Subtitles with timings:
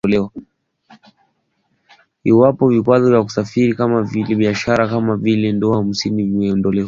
[2.23, 3.75] Iwapo vikwazo vya kusafiri
[4.27, 6.79] kibiashara kama vile dola hamsini ya visa vimeondolewa.